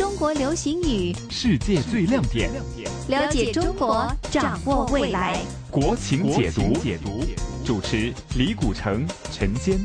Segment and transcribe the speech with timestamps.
[0.00, 2.50] 中国流行语，世界最亮点，
[3.08, 5.38] 了解中国，掌握未来。
[5.70, 7.22] 国情解读，解读
[7.66, 9.78] 主持李古城、陈坚。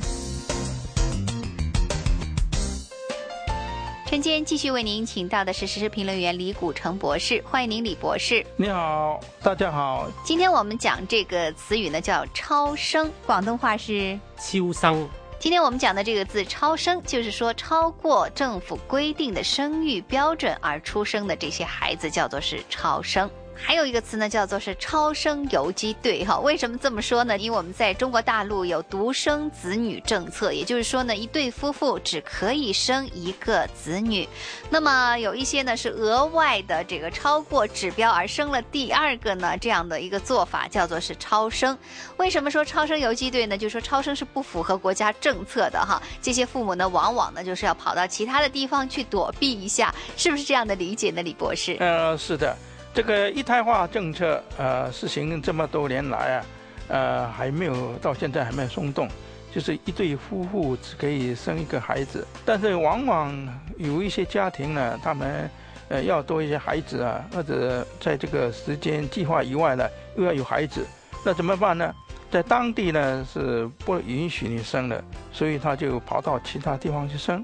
[4.06, 8.46] 陈坚继续为您请到的是时事评论员李古城博士，欢迎您，李博士。
[8.56, 10.10] 你好，大家好。
[10.24, 15.10] 今天我们讲这个词语呢，叫超生，广东话是秋生。
[15.38, 23.30] 今天我们讲的这个字“超生”，就是说超过政府规定的生育标准而出生的这些孩子，叫做是超生。
[23.58, 27.38] 还有一个词呢，叫做是超生游击队，哈，为什么这么说呢？
[27.38, 34.28] 因为我们在中国大陆有独生子女政策，也就是说呢，一对夫妇只可以生一个子女。
[34.70, 41.78] 那么有一些呢是额外的这个超过指标而生了第二个呢，这样的一个做法叫做是超生。
[42.18, 43.58] 为什么说超生游击队呢？
[43.58, 51.78] 就是说超生是不符合国家政策的哈，这些父母呢往往呢就是要跑到其他的地方去躲避一下，是不是这样的理解呢，李博士？
[51.80, 52.56] 呃，是的。
[52.96, 56.46] 这个一胎化政策，呃，实行这么多年来啊，
[56.88, 59.06] 呃，还没有到现在还没有松动，
[59.54, 63.36] 就是一对夫妇只可以生一个孩子，但是往往
[63.78, 65.50] 有一些家庭呢，他们
[65.90, 70.88] 呃要多一些孩子啊，或者在这个时间计划以外呢，又要有孩子，
[71.26, 71.94] 那怎么办呢？
[72.32, 77.44] 在当地呢是不允许你生的，所以他就跑到其他地方去生。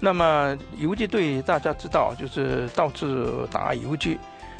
[0.00, 4.18] 那么游击队大家知道，就是到处打游击。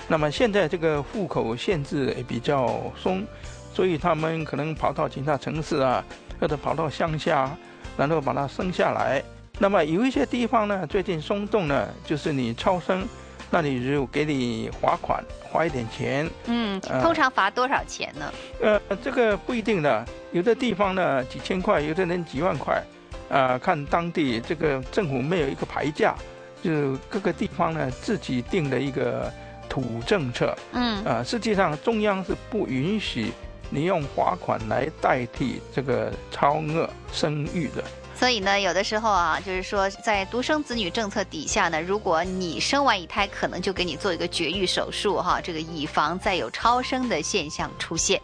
[0.09, 3.27] 那么现在这个户口限制也比较松，
[3.75, 6.05] 所以他们可能跑到其他城市啊，
[6.41, 7.51] 或者跑到乡下，
[7.97, 9.21] 然后把它生下来。
[9.59, 13.05] 那么有一些地方呢，最近松动呢，就是你超生，
[13.51, 16.31] 那你就给你罚款，罚一点钱。
[16.45, 18.33] 嗯，通常罚多少钱呢？
[18.61, 22.81] 呃，这个不一定的，有的地方呢几千块，有的人几万块，
[23.29, 26.15] 啊，看当地这个政府没有一个牌价，
[26.63, 29.33] 就各个地方呢自己定的一个。
[29.77, 33.31] 土政策，嗯，啊，实际上中央是不允许
[33.69, 37.85] 你用罚款来代替这个超额生育的。
[38.19, 48.19] 所以呢，有的时候啊，就是说在独生子女政策底下呢，如果你生完一胎，可能就给你做一个绝育手术，哈，这个以防再有超生的现象出现。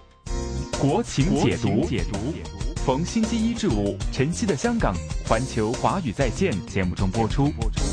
[0.81, 2.33] 国情解读，解读，
[2.87, 4.95] 逢星期一至五，晨曦的香港，
[5.29, 7.51] 环球华语在线节目中播出。
[7.51, 7.92] 播出